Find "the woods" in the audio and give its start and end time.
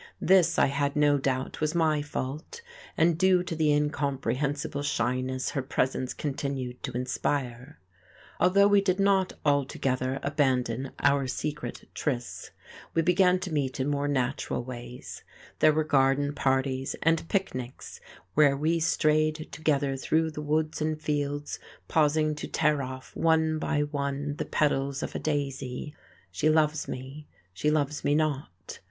20.31-20.81